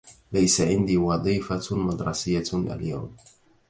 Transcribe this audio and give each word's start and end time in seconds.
ليس 0.31 0.61
عندي 0.61 0.97
وظيفة 0.97 1.75
مدرسية 1.77 2.43
اليوم. 2.53 3.15